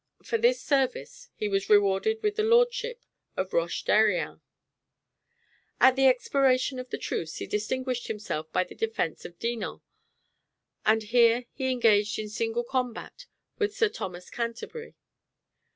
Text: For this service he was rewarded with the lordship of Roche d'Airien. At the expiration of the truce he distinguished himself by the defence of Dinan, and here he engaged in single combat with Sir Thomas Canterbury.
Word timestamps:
For 0.23 0.39
this 0.39 0.59
service 0.59 1.29
he 1.35 1.47
was 1.47 1.69
rewarded 1.69 2.23
with 2.23 2.35
the 2.35 2.41
lordship 2.41 3.05
of 3.37 3.53
Roche 3.53 3.83
d'Airien. 3.83 4.41
At 5.79 5.95
the 5.95 6.07
expiration 6.07 6.79
of 6.79 6.89
the 6.89 6.97
truce 6.97 7.35
he 7.35 7.45
distinguished 7.45 8.07
himself 8.07 8.51
by 8.51 8.63
the 8.63 8.73
defence 8.73 9.25
of 9.25 9.37
Dinan, 9.37 9.81
and 10.87 11.03
here 11.03 11.45
he 11.53 11.69
engaged 11.69 12.17
in 12.17 12.29
single 12.29 12.63
combat 12.63 13.27
with 13.59 13.75
Sir 13.77 13.89
Thomas 13.89 14.31
Canterbury. 14.31 14.95